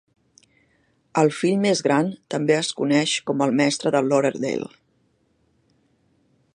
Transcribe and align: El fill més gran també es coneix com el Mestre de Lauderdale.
El 1.23 1.29
fill 1.39 1.59
més 1.65 1.83
gran 1.89 2.09
també 2.35 2.57
es 2.61 2.71
coneix 2.79 3.13
com 3.29 3.45
el 3.47 3.55
Mestre 3.61 3.93
de 3.97 4.03
Lauderdale. 4.07 4.71